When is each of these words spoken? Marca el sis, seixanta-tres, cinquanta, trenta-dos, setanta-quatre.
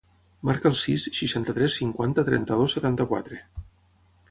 Marca 0.47 0.69
el 0.69 0.77
sis, 0.83 1.03
seixanta-tres, 1.17 1.77
cinquanta, 1.81 2.25
trenta-dos, 2.31 2.77
setanta-quatre. 2.79 3.41